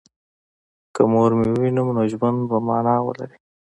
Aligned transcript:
که 0.95 1.01
مور 1.13 1.31
مې 1.39 1.47
ووینم 1.51 1.87
نو 1.97 2.01
ژوند 2.11 2.39
به 2.49 2.57
مانا 2.67 2.95
ولري 3.05 3.37